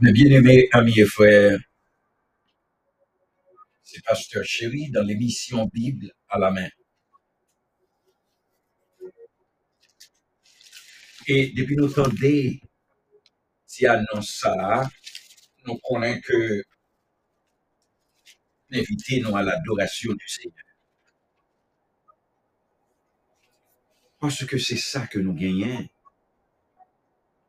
[0.00, 1.58] Mes bien-aimés amis et frères,
[3.82, 6.68] c'est Pasteur Chéri dans l'émission Bible à la main.
[11.26, 12.14] Et depuis notre temps
[13.66, 14.88] si annonce ça,
[15.66, 16.62] nous connaissons que
[18.72, 20.64] inviter nous à l'adoration du Seigneur.
[24.20, 25.88] Parce que c'est ça que nous gagnons.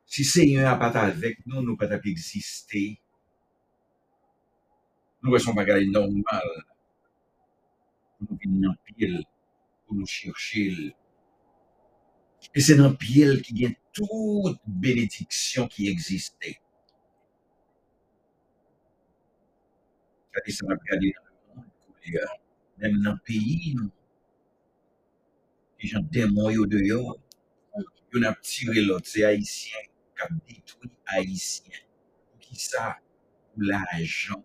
[0.06, 3.00] Si Seigneur n'a pas avec nous, nous ne pas exister.
[5.22, 6.64] Nous ne sommes pas normal.
[8.20, 9.24] Nous venons en pile
[9.86, 10.94] pour nous chercher.
[12.54, 16.60] Et c'est dans pile qu'il y a toute bénédiction qui existait.
[20.32, 21.12] Kadi sa nagkali
[21.54, 22.26] na kuliga.
[22.78, 23.90] Même dans le pays, nous,
[25.80, 27.16] les gens démons yo de yo,
[28.12, 29.78] yo n'a tiré l'autre, c'est haïtien,
[30.16, 31.78] qui a détruit haïtien.
[32.38, 32.98] Qui ça?
[33.52, 34.44] Pour l'argent.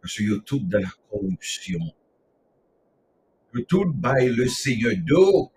[0.00, 1.80] Parce yo tout dans la corruption.
[3.54, 5.52] Yo tout le Seigneur d'eau.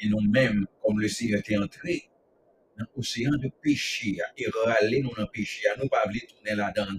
[0.00, 2.07] Et nous-mêmes, comme le Seigneur est entré,
[2.78, 6.54] dans l'océan de péché, et râler nous dans le péché, à nous pas voulu tourner
[6.54, 6.92] là-dedans,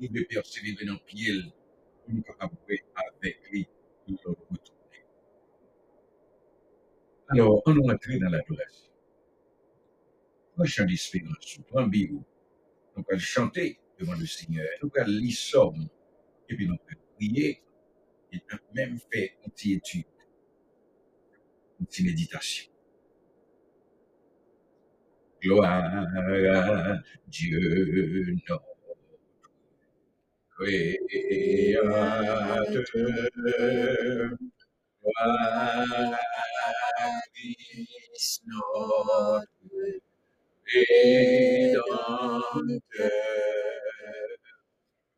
[0.00, 1.42] nous devons persévérer dans le pied,
[2.04, 2.56] pour nous capables
[2.94, 3.66] avec lui,
[4.06, 5.04] pour nous retourner.
[7.28, 8.90] Alors, on nous entrer dans l'adoration.
[10.56, 12.20] Un chant d'espérance, un Bible,
[12.96, 15.88] nous allons chanter devant le Seigneur, nous allons lire somme,
[16.48, 17.62] et puis nous allons prier,
[18.32, 20.04] et petite étude,
[21.80, 22.70] une petite méditation.
[25.40, 26.06] Gloire
[27.28, 28.26] Dieu
[32.48, 34.30] notre Créateur.
[35.00, 36.18] Gloire
[37.34, 39.28] Christ notre
[40.66, 42.12] Rédempteur.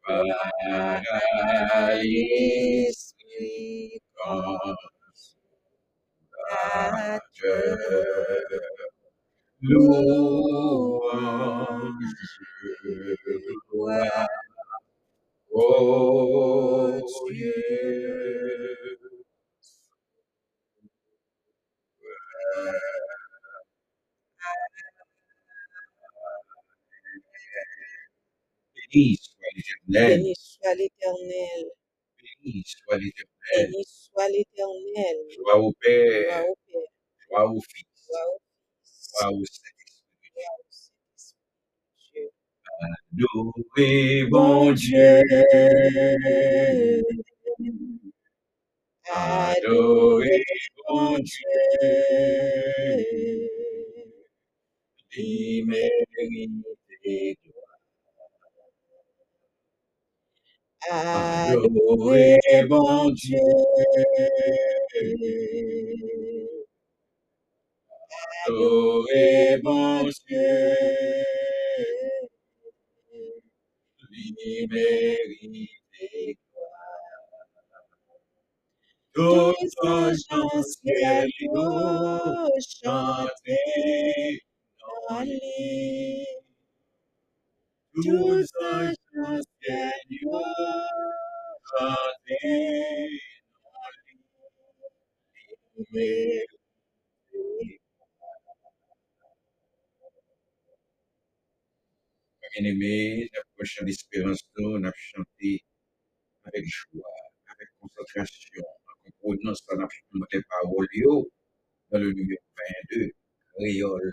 [0.05, 1.03] Gloire
[1.73, 3.11] à l'Esprit.
[9.63, 11.03] Louange,
[13.73, 14.29] gloire
[15.51, 17.01] au
[17.31, 17.55] Dieu.
[28.75, 31.67] Béni soit l'éternel, Béni soit l'Éternel.
[32.23, 33.73] béni soit l'éternel.
[33.73, 35.17] Béni soit l'Éternel.
[35.31, 38.50] Joie au Père, Gloire au Père, joie au Fils, gloire au Fils, joie au
[39.19, 39.71] Au Saint-Esprit.
[43.13, 45.21] Adorez bon Dieu,
[49.13, 50.45] adorez
[50.89, 51.37] bon Dieu.
[60.91, 63.39] Adorez Adorez bon Dieu,
[68.47, 70.39] adorez bon Dieu,
[79.85, 82.49] anges en ciel, oh,
[85.25, 86.27] lui.
[88.03, 88.93] Tous en
[89.63, 89.93] ciel,
[90.27, 90.41] oh,
[91.79, 93.21] chantez
[102.55, 105.63] Bien-aimés, la prochaine espérance, nous, on a chanté
[106.45, 107.03] avec joie,
[107.47, 111.31] avec concentration, en comprenance, on a chanté les paroles yo,
[111.91, 112.43] dans le numéro
[112.91, 113.11] 22,
[113.55, 114.13] créole,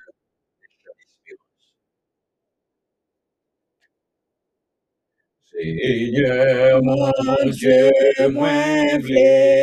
[0.61, 1.73] d'espérance.
[5.45, 7.90] Seigneur mon Dieu,
[8.29, 8.51] moi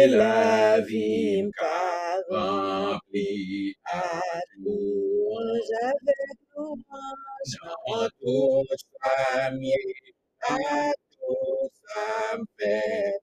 [0.08, 4.10] la vie m'ka rempli à
[4.58, 8.64] louange avec dans tout
[9.02, 9.74] sa mienne,
[10.48, 13.18] à tout ça me fait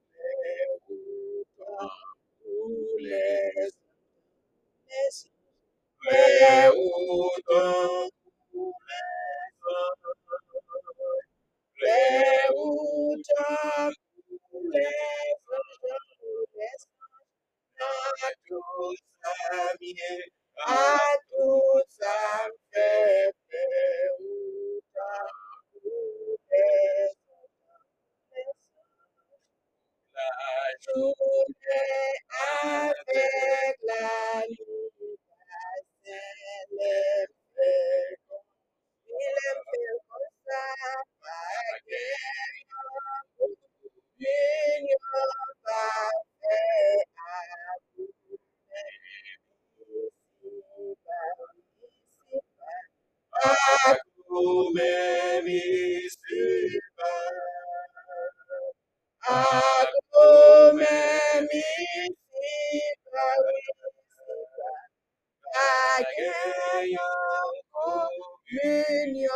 [66.52, 69.28] agréant communion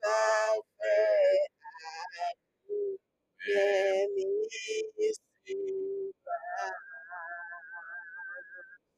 [0.00, 2.34] parfait à
[2.66, 2.96] vous
[3.46, 4.18] même
[4.98, 5.20] ici.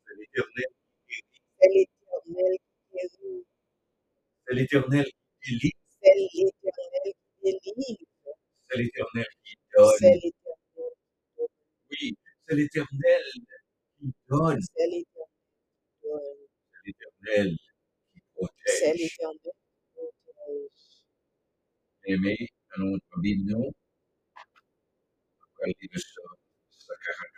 [0.06, 0.66] C'est l'éternel
[1.08, 1.56] qui guérit.
[1.58, 3.46] C'est l'éternel qui guérit.
[4.46, 5.06] C'est l'éternel
[5.42, 5.76] qui délivre.
[6.10, 7.12] C'est l'éternel
[7.44, 8.06] qui délivre.
[8.70, 10.20] C'est l'éternel qui donne.
[11.90, 12.16] Oui,
[12.48, 14.60] c'est l'éternel qui donne.
[14.76, 16.45] C'est l'éternel qui donne.
[17.26, 17.56] L'éternel
[18.12, 18.20] qui
[18.66, 18.98] C'est protège.
[18.98, 20.70] l'éternel qui protège.
[22.04, 22.36] Aimé,
[22.78, 23.72] notre Bible, nous,
[25.42, 26.36] après le Psaume
[26.70, 27.30] 142.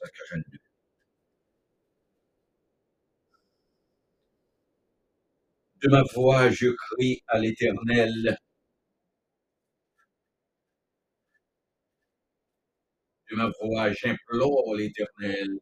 [0.00, 0.58] 142.
[5.82, 8.36] De ma voix, je crie à l'éternel.
[13.30, 15.58] De ma voix, j'implore l'éternel.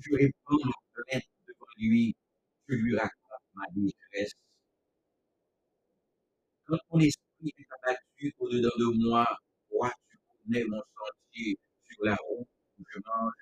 [0.00, 2.16] Je réponds ma plainte devant lui.
[2.68, 4.32] Je lui raconte ma détresse.
[6.66, 9.26] Quand mon esprit est abattu au-dedans de moi,
[9.70, 11.58] toi, tu connais mon sentier
[11.90, 12.48] sur la route
[12.78, 13.32] où je mange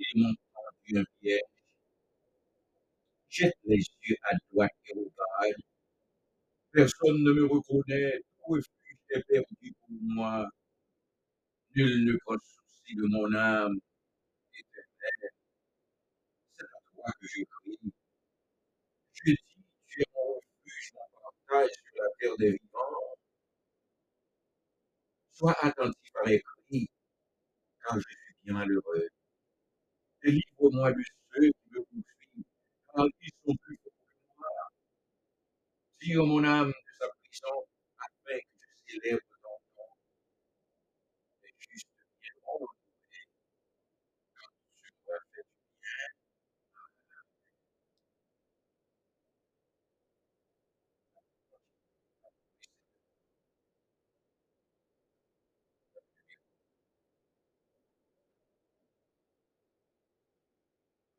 [0.00, 1.40] et mon tendu un piège.
[3.28, 5.62] Jette les yeux à droite et regarde.
[6.72, 8.20] Personne ne me reconnaît.
[8.46, 10.48] Refuge est perdu pour moi.
[11.76, 13.78] Nul ne prend souci de mon âme.
[14.54, 15.30] Éternel,
[17.20, 17.92] que je crie.
[19.14, 19.36] Je dis,
[19.88, 23.16] tu es mon refuge, mon portail sur la terre des vivants.
[25.30, 26.88] Sois attentif à mes cris,
[27.84, 29.08] car je suis bien malheureux.
[30.22, 32.44] Délivre-moi de ceux qui me poursuivent,
[32.94, 34.48] car ils sont plus forts que moi.
[36.00, 37.66] Tire mon âme de sa prison,
[37.98, 39.88] afin que je célèbre ton nom.
[41.42, 41.88] Les justes
[42.20, 43.26] viendront me trouver,
[44.34, 46.08] car tu m'as fait du bien.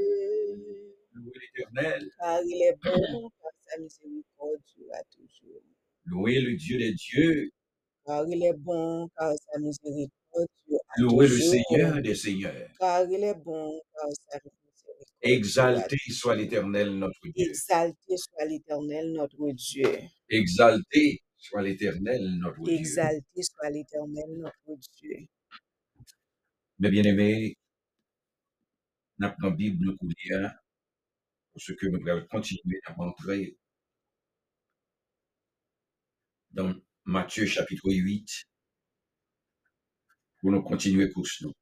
[1.14, 5.62] Louez l'éternel, Car il est bon, car sa miséricorde durera toujours.
[6.06, 7.50] louez le Dieu des dieux,
[8.06, 11.52] Car il est bon, car sa miséricorde durera louez le toujours.
[11.70, 12.70] Seigneur des seigneurs.
[12.80, 14.64] Car il est bon, car sa miséricorde
[15.22, 17.46] Exalté soit l'éternel notre Dieu.
[17.48, 19.88] Exalté soit l'Éternel notre Dieu.
[20.30, 22.74] Exalté soit l'éternel notre Dieu.
[22.74, 25.28] Exalté soit l'Éternel notre Dieu.
[26.80, 27.58] Mes bien-aimés,
[29.20, 30.56] N'a pran Bible nous koulia,
[31.52, 33.58] pour ce que nous allons continuer à rentrer
[36.52, 36.74] dans
[37.06, 38.28] Matthieu chapitre 8,
[40.40, 41.54] pour nous continuer pour nous.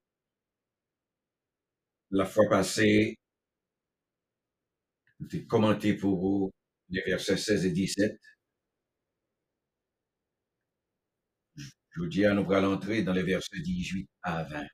[2.12, 3.18] La fois passée,
[5.28, 6.52] j'ai commenté pour vous
[6.90, 8.20] les versets 16 et 17.
[11.92, 14.66] Je vous dis à nous allons entrer dans les versets 18 à 20.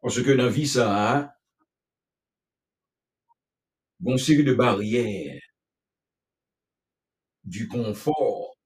[0.00, 1.34] Parce que dans la vie, ça a
[4.04, 5.40] une série de barrières,
[7.44, 8.56] du confort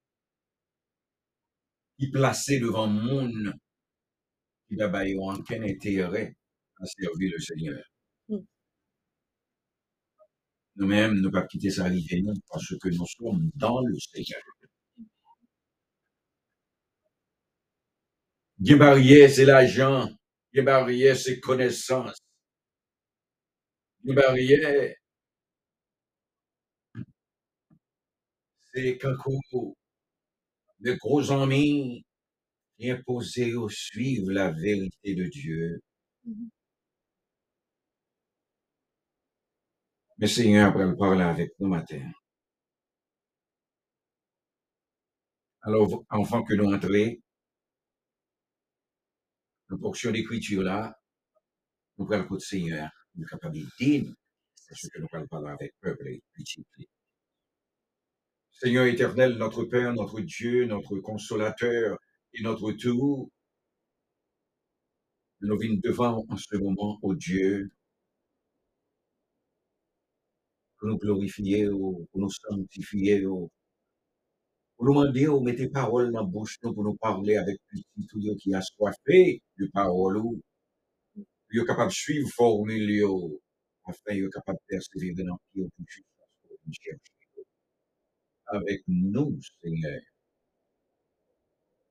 [1.98, 3.54] qui placé devant le monde
[4.68, 6.34] qui n'a pas eu aucun intérêt
[6.80, 7.84] à servir le Seigneur.
[8.28, 8.38] Mm.
[10.76, 14.42] Nous-mêmes, nous ne pas quitter ça arriver parce que nous sommes dans le Seigneur.
[18.64, 20.08] Des barrières, c'est l'argent.
[20.54, 22.16] Barrières, c'est connaissance.
[24.04, 24.94] Barrières,
[28.72, 29.14] c'est quand
[30.80, 32.04] de gros amis
[32.78, 32.90] qui
[33.54, 35.80] au suivre la vérité de Dieu.
[36.24, 36.48] Mhm.
[40.16, 42.10] Mais Seigneur, après le parler avec nous matin.
[45.62, 47.16] Alors, enfant que nous entrons,
[49.74, 50.96] la portion d'écriture là,
[51.98, 54.12] nous prenons le Seigneur, nous capables de dire,
[54.54, 56.64] c'est ce que nous allons parler avec peuple et petit.
[58.52, 61.98] Seigneur éternel, notre Père, notre Dieu, notre consolateur
[62.32, 63.30] et notre tout,
[65.40, 67.70] nous venons devant en ce moment, au Dieu,
[70.78, 73.24] pour nous glorifier, pour nous sanctifier,
[74.76, 78.06] pour nous demander, de mettre paroles dans la bouche, nous, pour nous parler avec petit
[78.08, 80.20] tout qui a soifé de parole,
[81.14, 83.04] qui est capable de suivre formule,
[83.86, 85.68] afin qu'il capable de persévérer dans le
[86.72, 86.98] chercher
[88.46, 90.00] avec nous, Seigneur.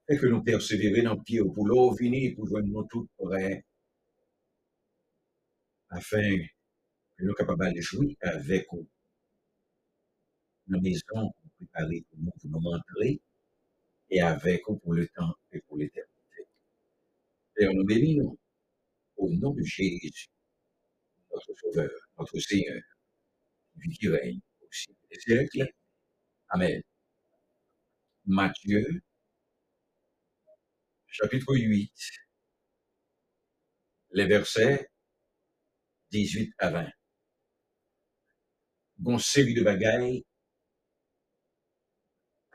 [0.10, 3.63] Et que nous persévérer dans le pied pour l'eau venir pour joindre nous tout prêts,
[5.90, 6.38] afin
[7.18, 8.88] que nous capables de jouer avec vous.
[10.68, 10.80] Nos
[11.65, 13.22] préparées pour nous, pour nous montrer,
[14.10, 16.48] et avec vous pour le temps et pour l'éternité.
[17.58, 18.38] Et nous bénissons
[19.17, 20.27] au nom de Jésus,
[21.32, 22.82] notre Sauveur, notre Seigneur,
[24.00, 25.72] qui règne aussi des siècles.
[26.50, 26.82] Amen.
[28.25, 29.01] Matthieu,
[31.08, 31.91] chapitre 8,
[34.12, 34.89] les versets
[36.12, 36.89] 18 à 20.
[38.98, 40.24] Bon série de bagailles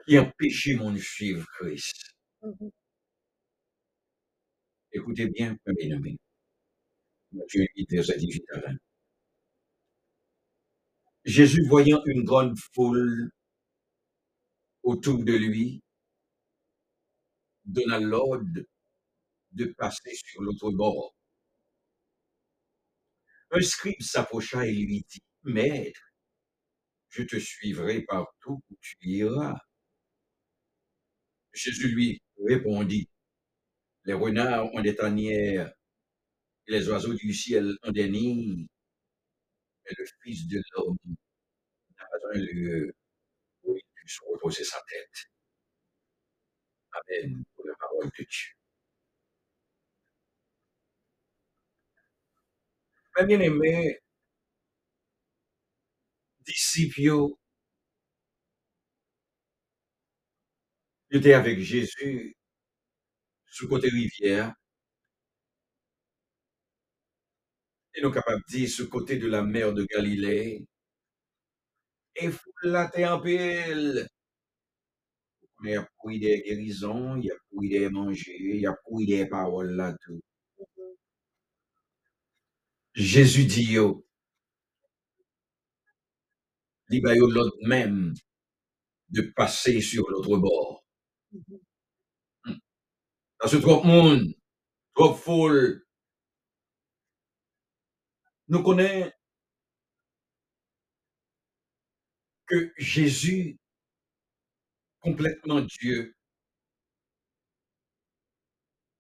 [0.09, 2.17] qui empêchent mon suivre Christ.
[2.43, 2.71] Mhm.
[4.93, 6.17] Écoutez bien, premier nommé.
[7.33, 8.77] Matthieu 8, verset 18 à 20.
[11.27, 13.31] Jésus, voyant une grande foule
[14.83, 15.83] autour de lui,
[17.67, 18.63] donna l'ordre
[19.53, 21.15] de passer sur l'autre bord.
[23.51, 26.01] Un scribe s'approcha et lui dit, Maître,
[27.11, 29.59] je te suivrai partout où tu iras.
[31.53, 33.09] Jésus lui répondit,
[34.05, 35.73] Les renards ont des tanières,
[36.67, 38.69] et les oiseaux du ciel ont des nids,
[39.85, 40.97] mais le Fils de l'homme
[41.99, 42.95] n'a pas un lieu
[43.65, 45.31] où il puisse reposer sa tête.
[46.93, 48.55] Amen pour la parole de Dieu.
[53.17, 53.99] Mes bien-aimés,
[56.45, 57.35] disciples,
[61.11, 62.35] étaient avec Jésus
[63.47, 64.55] sous côté rivière,
[67.95, 70.67] et nous capables de dire sous côté de la mer de Galilée,
[72.17, 72.31] et
[72.63, 74.07] la terre en pile.
[75.65, 78.75] Il y a pour des guérisons, il y a pour des manger, il y a
[78.85, 80.21] pour des paroles là tout.
[82.95, 84.05] Jésus dit yo,
[86.91, 88.15] il l'autre même
[89.11, 90.78] de passer sur l'autre bord.
[93.39, 94.35] Parce que trop de monde,
[94.95, 95.85] trop foule.
[98.49, 99.13] Nous connaissons
[102.47, 103.57] que Jésus,
[105.01, 106.15] complètement Dieu,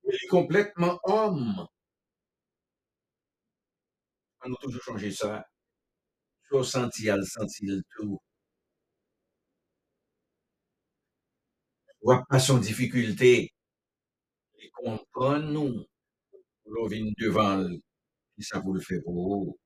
[0.05, 1.67] il est complètement homme.
[4.45, 5.45] On a toujours changé ça.
[6.49, 7.67] Soit senti, al senti
[7.97, 8.19] tout.
[12.03, 13.53] Voit pas son difficulté.
[14.61, 15.85] Il comprend nous.
[16.89, 17.67] vient devant,
[18.35, 19.59] qui ça vous le fait pour vous?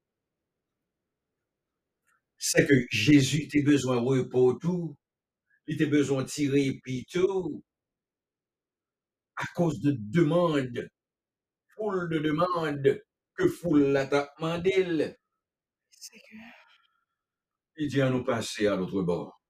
[2.39, 4.97] C'est que Jésus t'a besoin de repos tout,
[5.67, 7.63] il t'a besoin de tirer puis tout,
[9.37, 10.89] à cause de demandes,
[11.69, 13.03] foule de demandes,
[13.35, 15.17] que foule la demandé.
[15.91, 16.55] Seigneur.
[17.77, 19.42] Il dit à nous passer à l'autre bord.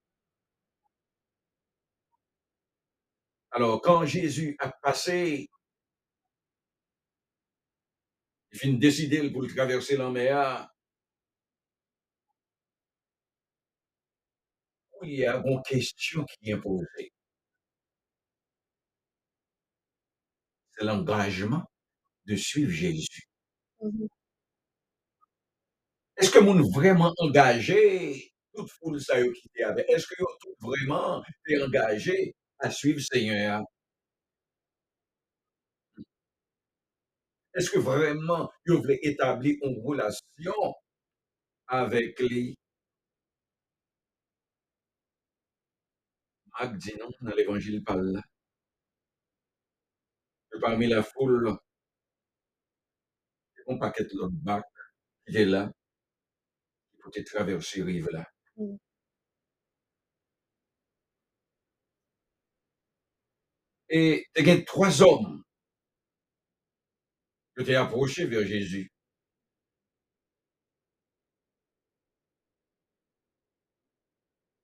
[3.53, 5.47] Alors, quand Jésus a passé,
[8.53, 10.69] il finit de décider pour traverser la mer,
[15.03, 17.11] il y a une question qui est posée.
[20.77, 21.63] C'est l'engagement
[22.25, 23.23] de suivre Jésus.
[23.81, 24.07] Mhm.
[26.17, 30.15] Est-ce que vous êtes vraiment engagé, toute foule ça y est qui avec, est-ce que
[30.19, 32.33] vous êtes vraiment est engagé?
[32.63, 33.61] À suivre Seigneur?
[37.55, 40.73] Est-ce que vraiment vous voulez établir une relation
[41.67, 42.55] avec lui?
[46.59, 48.21] Marc dit non dans l'évangile par là?
[50.61, 51.57] Parmi la foule,
[53.67, 54.63] un paquet de l'autre bac
[55.27, 55.71] qui est là,
[56.91, 58.25] qui peut traverser rive là.
[58.57, 58.75] Mm.
[63.95, 65.43] Et il y a trois hommes
[67.55, 68.89] qui étaient approchés vers Jésus.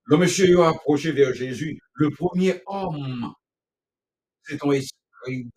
[0.06, 1.80] Le monsieur a approché vers Jésus.
[1.94, 3.32] Le premier homme,
[4.42, 5.52] c'est un scribe?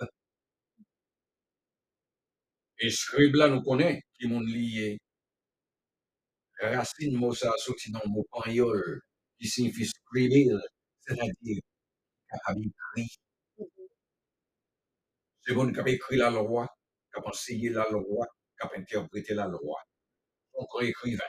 [2.79, 4.99] Et scribe là, nous connaît, qui m'ont lié.
[6.61, 8.27] Racine mot ça sorti dans mot
[9.41, 10.59] qui signifie scribir,
[11.07, 11.63] c'est-à-dire
[12.29, 13.17] capable écrit.
[15.45, 16.69] C'est bon qui a écrit la loi,
[17.13, 18.27] qui a enseigné la loi,
[18.61, 19.81] qui a interprété la loi.
[20.59, 21.25] Un écrivain.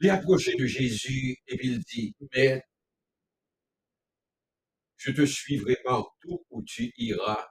[0.00, 2.62] Il est approché de Jésus et il dit, mais
[4.96, 7.48] je te suivrai partout où tu iras.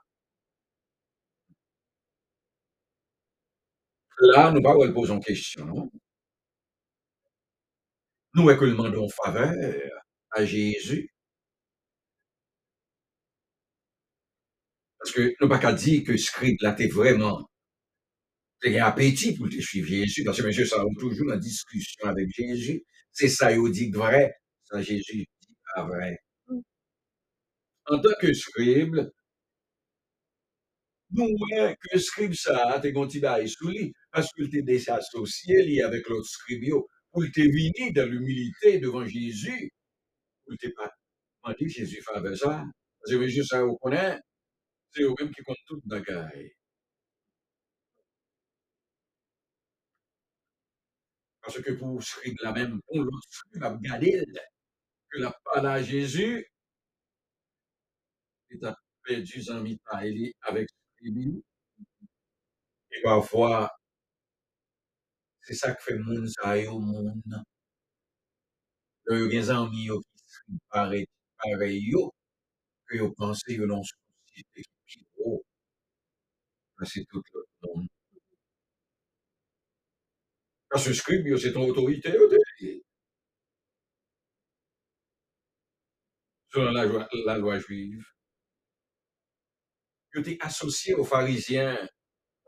[4.20, 5.90] Là, nous ne posons une question, non?
[8.34, 11.09] Nous que demandons faveur à Jésus.
[15.00, 17.48] Parce que nous pas qu'à dire que script là, t'es vraiment,
[18.60, 20.24] t'es un appétit pour te suivre Jésus.
[20.24, 22.84] Parce que monsieur, ça va toujours en discussion avec Jésus.
[23.12, 24.34] C'est ça, il dit vrai.
[24.64, 26.18] Ça, Jésus dit pas vrai.
[26.48, 26.60] Mm.
[27.86, 28.96] En tant que scribe,
[31.12, 35.82] nous voyons que scribe ça, t'es gonti bail sous lui, parce qu'il t'est désassocié lié
[35.82, 39.70] avec l'autre scribe, yo, pour t'es venu dans l'humilité devant Jésus,
[40.44, 40.90] pour t'es pas
[41.42, 42.64] demandé Jésus fait ça.
[43.00, 43.78] Parce que Jésus, ça, vous
[44.92, 46.52] c'est eux-mêmes qui comptent toute bagaille.
[51.42, 54.24] Parce que pour scribe la même, pour l'autre regardé
[55.10, 56.46] que la parole à Jésus,
[58.50, 61.42] il a perdu en mitaille avec scribe.
[62.92, 63.70] Et parfois,
[65.42, 66.56] c'est ça qui fait moun ça
[70.68, 71.06] pareil,
[71.38, 72.12] pareil yo,
[72.86, 74.79] que yo pense yo non société qui gros.
[74.79, 74.79] Ça,
[76.86, 77.88] c'est tout le monde.
[80.70, 82.10] Que scribe, yo, c'est ton autorité,
[86.52, 88.04] selon la, loi- la loi juive.
[90.14, 91.76] Yo t'es associé aux pharisiens,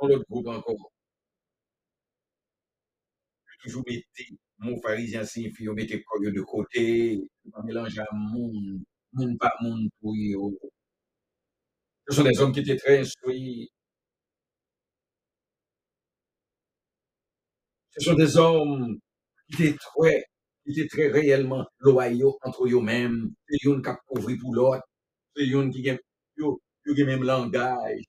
[0.00, 0.92] dans l'autre groupe encore.
[3.46, 7.14] Yo toujours mettez, mon pharisien signifie, mettez quoi yo de côté,
[7.44, 10.12] yo pas mélanger à moun, moun pas moun pour.
[12.08, 13.68] Ce sont des hommes qui étaient très instruits.
[17.98, 18.98] Ce sont des hommes
[19.54, 20.24] qui étaient très,
[20.64, 23.34] qui étaient très réellement loyaux entre eux-mêmes.
[23.48, 24.82] C'est une qui a couvert pour l'autre.
[25.36, 25.98] C'est une qui a,
[27.04, 28.02] même langage.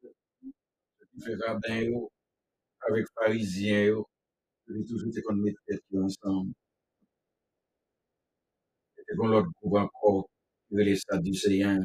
[0.00, 1.90] Qui fait rabbin,
[2.88, 4.02] avec pharisiens.
[4.68, 6.52] Ils toujours été qu'on tête yo ensemble.
[8.98, 10.28] Et qu'on l'autre groupe encore,
[10.70, 11.84] les Sadducéens.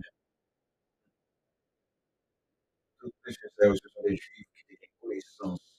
[2.99, 5.72] Tous les frères, ce sont des juifs qui étaient connaissance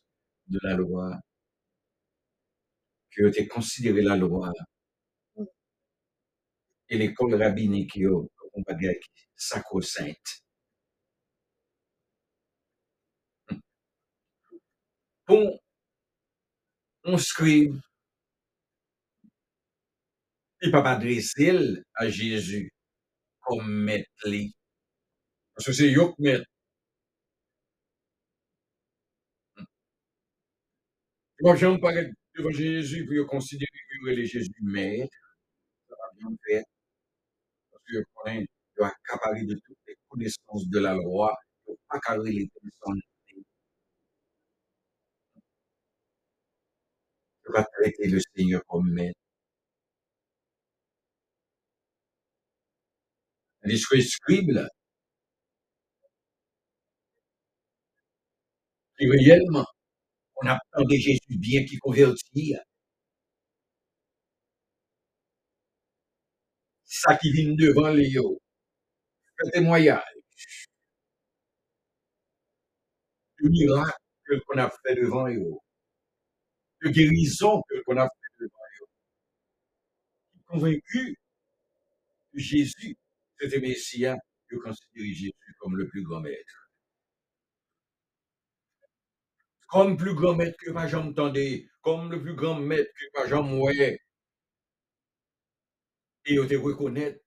[0.48, 1.18] de la loi,
[3.12, 4.52] qui ont été considérés la loi.
[5.36, 5.44] Hmm.
[6.88, 8.92] Et l'école rabbinique, yo, on va dire,
[9.36, 10.42] sacro-sainte.
[15.26, 15.58] Bon,
[17.04, 17.80] on scribe,
[20.62, 21.52] il peut pas adresser
[21.94, 22.70] à Jésus
[23.62, 24.54] met li.
[25.54, 26.42] Parce que c'est yo qui met.
[31.44, 33.68] Moi, j'aime paraître devant Jésus pour considérer
[34.02, 35.14] que est Jésus maître.
[35.88, 36.64] Ça va bien faire.
[37.70, 37.98] Parce que
[38.40, 38.46] il
[38.78, 41.36] doit accaparer de toutes les connaissances de la loi.
[41.66, 43.02] Il ne pas accaparer les connaissances.
[47.46, 49.20] Il va traiter le Seigneur comme maître.
[53.64, 54.66] Les scribes,
[58.98, 59.66] qui réellement,
[60.44, 62.54] on attendait Jésus bien qui convertit.
[66.84, 68.40] Ça qui vient devant les yo.
[69.44, 70.02] Un témoignage.
[73.36, 75.58] Le miracle qu'on a fait devant eux.
[76.82, 78.86] De guérison qu'on a fait devant eux.
[80.46, 81.16] Convaincu
[82.32, 82.96] que Jésus,
[83.38, 84.16] c'était Messia,
[84.48, 86.63] que considérait Jésus comme le plus grand maître.
[89.74, 93.26] Comme plus grand maître que pas jamais entendu, comme le plus grand maître que pas
[93.26, 93.98] jamais voyé.
[96.26, 97.18] Et on te reconnaître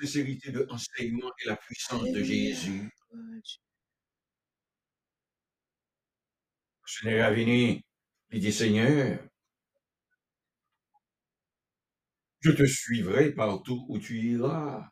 [0.00, 2.90] sincérité de enseignement et la puissance de Jésus.
[6.84, 7.80] Seigneur a venu,
[8.32, 9.20] il dit Seigneur,
[12.40, 14.90] je te suivrai partout où tu iras.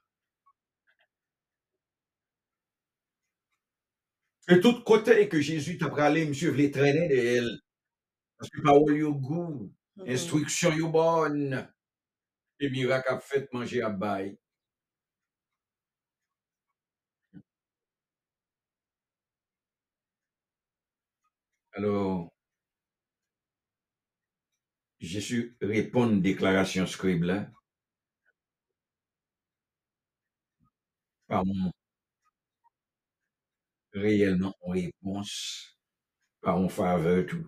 [4.49, 7.59] De tout côté que Jésus t'a parlé, monsieur, voulait traîner d'elle.
[8.39, 10.09] Parce que parole yo goût, Mhm.
[10.11, 11.69] instruction yo bonne,
[12.61, 14.39] et miracle a fait manger à bail.
[21.75, 22.33] Alors,
[25.01, 27.49] Jésus répond une déclaration scribe là,
[31.29, 31.73] par mon
[33.97, 35.79] réellement en réponse,
[36.43, 37.47] par en faveur tout.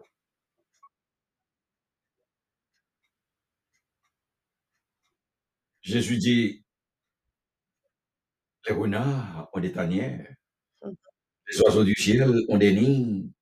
[5.83, 6.65] Jésus dit,
[8.67, 10.35] les renards ont des tanières,
[10.83, 13.33] les oiseaux du ciel ont des nids,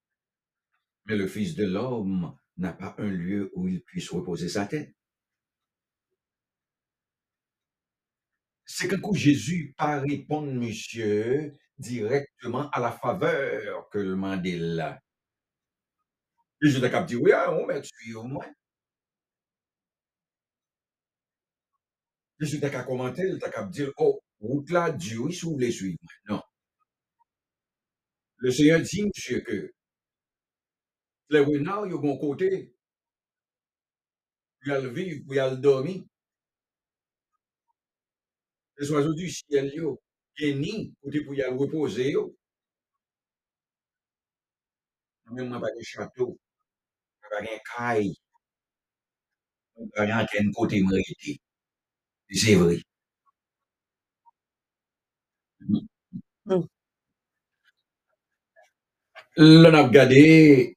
[1.06, 4.94] mais le Fils de l'homme n'a pas un lieu où il puisse reposer sa tête.
[8.64, 15.00] C'est qu'un coup Jésus pas répondre, monsieur, directement à la faveur que le Mandela.
[16.60, 18.50] Jésus t'a dit, oui, ah, on tué au moins.
[22.40, 25.52] Jésus t'a qu'à commenter, il t'a qu'à dire, oh, route là, Dieu, oui, si vous
[25.52, 25.98] voulez suivre.
[26.28, 26.42] Non.
[28.38, 29.72] Le Seigneur dit, monsieur, que
[31.30, 32.74] les renards, ils ont bon côté,
[34.64, 36.04] ils le vivre, ils le dormir.
[38.78, 40.00] Les oiseaux du ciel, yo,
[40.38, 42.36] ils ont ni, côté pour y aller reposer, yo.
[45.30, 46.38] Même moi, pas de château,
[47.30, 48.14] pas de caille,
[49.94, 51.40] pas de côté mérité.
[52.30, 52.78] C'est vrai.
[56.46, 56.66] Mm.
[59.38, 60.76] L'on a regardé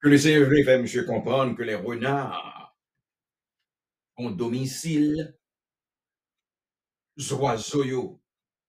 [0.00, 2.74] que le voulait faire monsieur comprendre que les renards
[4.16, 5.34] ont domicile,
[7.32, 8.20] oiseaux, yo,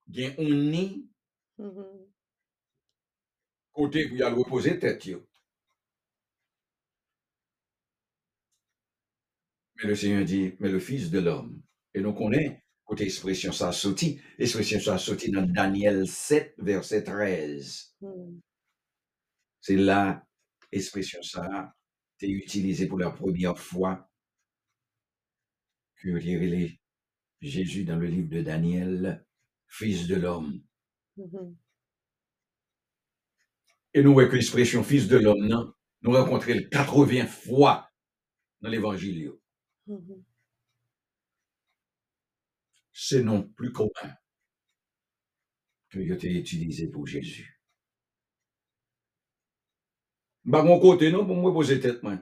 [0.08, 1.10] gen un nid,
[3.72, 5.26] côté pour y aller reposer tête, yo.
[9.76, 11.62] Mais le Seigneur dit, mais le Fils de l'homme,
[11.94, 17.04] et donc on est, côté expression ça sorti, expression ça sorti dans Daniel 7, verset
[17.04, 17.96] 13.
[18.02, 18.40] Mhm.
[19.62, 20.26] C'est là,
[20.72, 21.74] expression ça,
[22.22, 24.10] est utilisée pour la première fois
[25.96, 26.80] que les
[27.44, 29.26] Jésus dans le livre de Daniel,
[29.68, 30.62] Fils de l'homme.
[31.18, 31.56] Mhm.
[33.94, 37.90] Et nous voyons que l'expression Fils de l'homme, non, nous rencontrons 80 fois
[38.62, 39.34] dans l'évangile.
[39.88, 40.24] Mhm.
[42.94, 44.16] C'est non plus commun
[45.90, 47.60] que été utilisé pour Jésus.
[50.46, 52.18] Bah, mon côté, non, pour moi poser tête, moi.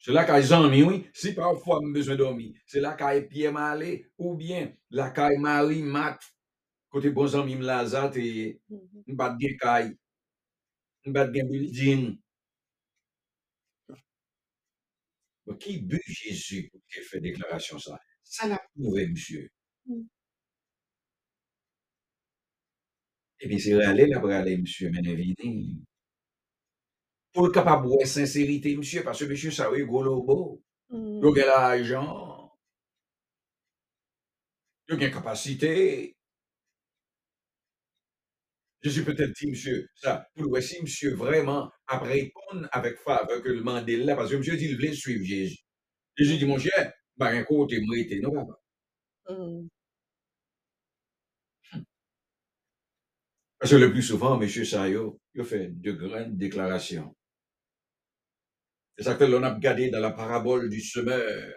[0.00, 1.06] C'est là qu'il amis, oui.
[1.12, 5.38] Si parfois j'ai besoin de dormir, c'est là qu'il Pierre Malé, ou bien là qu'il
[5.40, 6.18] Marie Mat,
[6.90, 9.04] côté bon ami Lazat et Mhm.
[9.08, 9.96] m'bat bien caille,
[11.06, 12.16] m'bat bien building.
[15.46, 17.98] Mais Qui but Jésus pour qu'il fait déclaration ça?
[18.24, 19.50] Ça l'a prouvé, monsieur.
[23.40, 25.82] Et puis c'est allé là pour aller, monsieur, mais vini.
[27.32, 30.62] Pour le capable de sincérité, monsieur, parce que monsieur, ça, oui, gros lobo.
[30.90, 31.20] Mm.
[31.22, 32.52] Il a l'argent.
[34.88, 36.16] Il a une capacité.
[38.82, 43.48] Jésus peut-être dit, monsieur, ça, pour le si monsieur vraiment a répondre avec faveur que
[43.48, 45.58] le mandé là, parce que monsieur dit, il voulait suivre Jésus.
[46.16, 48.60] Jésus dit, mon cher, bah, un côté, moi, été, non, papa.
[49.28, 49.68] Mm.
[53.58, 57.14] Parce que le plus souvent, monsieur Sayo, il fait de grandes déclarations.
[59.00, 61.54] C'est ça que l'on a regardé dans la parabole du semeur.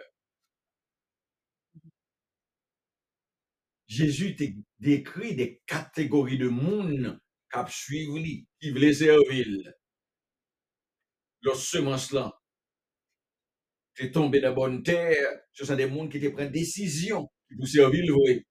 [3.86, 4.34] Jésus
[4.78, 7.20] décrit des catégories de monde
[7.52, 9.46] qui suivi lui, qui voulaient servir.
[11.42, 12.32] Leur semence là,
[13.98, 17.28] est tombé dans la bonne terre, ce sont des mondes qui te prennent décision
[17.58, 18.46] pour servir le vrai.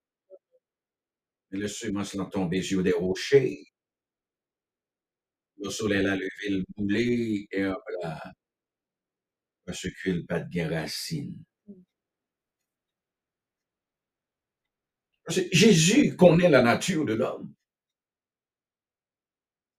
[1.50, 3.66] Mais le semence là tombé sur des rochers.
[5.58, 8.22] Le soleil a levé le boulet et hop là.
[9.66, 11.44] Parce que le pas de racine.
[15.26, 17.54] Que Jésus connaît la nature de l'homme.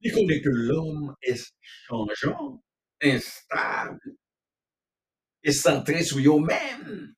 [0.02, 2.62] Il connaît que l'homme est changeant,
[3.02, 4.14] instable,
[5.44, 7.14] et centré sur lui-même.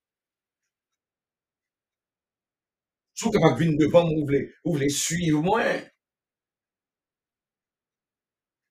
[3.14, 5.62] Si vous êtes capable de venir devant, vous voulez, vous voulez suivre moi.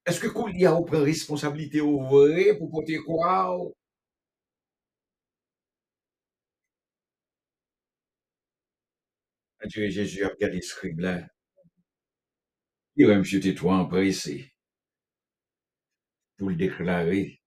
[0.08, 3.56] Est-ce que quand il y a auprès responsabilité au vrai pour porter quoi?
[9.66, 11.28] Dieu Jésus a regardé ce scribe là.
[12.96, 14.52] Il va monsieur tais-toi empressé
[16.38, 17.42] pour le déclarer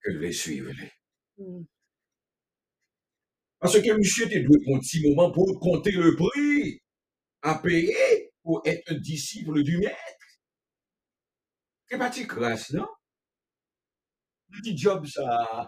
[0.00, 0.72] que je vais suivre.
[1.38, 1.64] Mm.
[3.58, 6.80] Parce que monsieur te doit un petit moment pour compter le prix
[7.42, 9.96] à payer pour être un disciple du maître.
[11.88, 12.86] C'est pas grâce, non?
[14.50, 15.66] Le petit job, ça,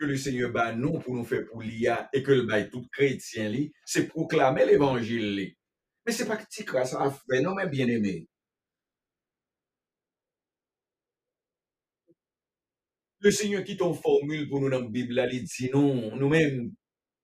[0.00, 2.86] que le Seigneur bat nous pour nous faire pour l'IA et que le bail tout
[2.90, 3.52] chrétien,
[3.84, 5.54] c'est proclamer l'évangile.
[6.06, 8.26] Mais c'est pas petit grâce à faire, non, mais bien aimé.
[13.20, 16.72] Le Seigneur qui ton formule pour nous dans la Bible, il dit non, nous-mêmes,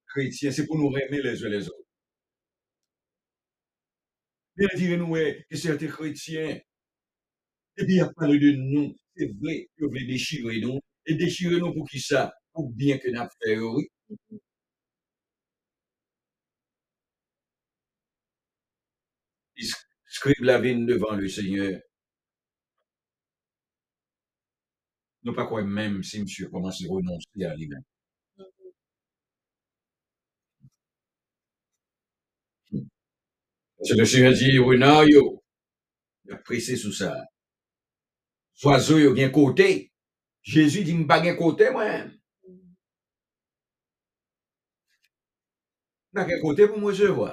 [0.06, 1.88] chrétiens, c'est pour nous aimer les uns les autres.
[4.54, 6.60] Bien dire nous, ouais, que certains chrétiens,
[7.78, 11.58] et bien, il a parlé de nous, c'est vrai, vous voulez déchirer nous, et déchirer
[11.58, 12.34] nous pour qui ça?
[12.56, 13.88] Pour bien que nous fait, oui.
[19.58, 19.68] Il
[20.06, 21.78] scribe la vigne devant le Seigneur.
[25.24, 27.82] Nous pas quoi même si monsieur commence à renoncer à lui-même.
[33.78, 35.42] Parce que le Seigneur dit, renard, yo,
[36.26, 37.24] il a pressé sous ça.
[38.64, 39.92] Oiseau, yo, bien côté.
[40.42, 42.06] Jésus dit, m'pas gen côté, moi.
[46.16, 47.30] nan gen kote pou mwen jevwa.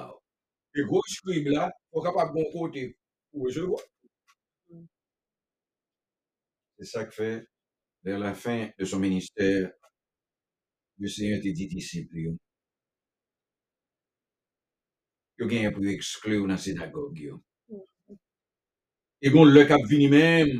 [0.76, 2.90] E gwo shkrib la, pou kapap bon kote
[3.30, 3.80] pou mwen jevwa.
[6.76, 7.30] Se sa k fe,
[8.04, 9.70] ver la fin de son minister,
[11.00, 12.36] le seyon te di disipli yo.
[15.40, 17.40] Yo gen pou ekskle ou nan sinagog yo.
[19.24, 20.50] E gon lè kap vini mèm,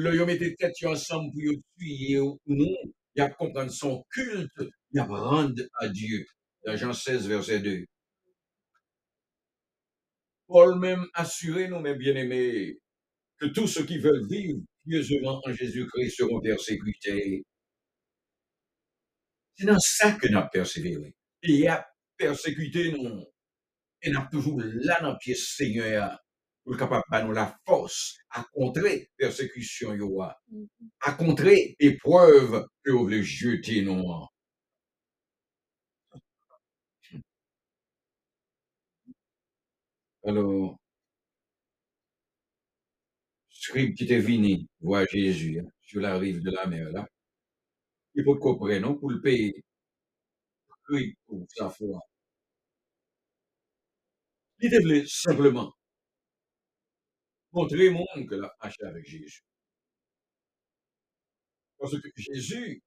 [0.00, 4.04] lè yo mette tèt yo ansam pou yo tuye ou nou, il a comprendre son
[4.10, 6.26] culte, il a rendre à Dieu.
[6.64, 7.84] Dans Jean 16, verset 2.
[10.46, 12.78] Paul même assuré, nous, mes bien-aimés,
[13.38, 17.44] que tous ceux qui veulent vivre pieusement en Jésus-Christ seront persécutés.
[19.56, 21.14] C'est dans ça que nous avons persévéré.
[21.42, 23.24] Et il a persécuté, nous.
[24.02, 26.18] Et nous toujours là dans le pied Seigneur
[26.66, 29.92] pour le capable de nous la force à contrer persécution.
[29.94, 30.66] Mhm.
[31.00, 34.02] à contrer épreuve que vous voulez jeter, nous.
[40.26, 40.76] Alors,
[43.50, 47.06] scribe qui était venu voir Jésus hein, sur la rive de la mer, là,
[48.16, 49.62] il faut comprendre, non, pour le payer,
[51.26, 52.00] pour sa foi.
[54.60, 55.75] Il devait simplement
[57.56, 59.42] au monde que la marché avec Jésus.
[61.78, 62.82] Parce que Jésus,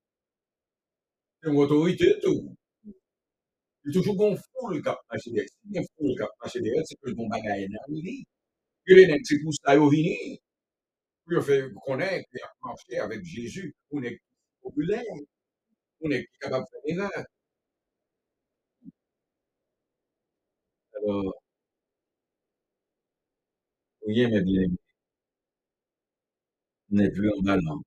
[1.42, 2.56] c'est une autorité, tout.
[3.84, 5.50] Il est toujours bon foule qui a marché derrière.
[5.50, 8.24] Si une foule qui a c'est que bon bagage est arrivé.
[8.88, 10.38] Et les nègres, c'est pour ça qu'ils viennent.
[11.28, 13.74] Puis on fait connaître a marché avec Jésus.
[13.92, 14.20] On est
[14.62, 15.04] populaire.
[16.02, 17.26] On est capable de faire des miracles.
[24.10, 24.78] Alors, rien, mes bien-aimés.
[26.92, 27.82] N'est plus emballant.